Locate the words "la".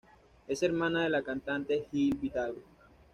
1.11-1.21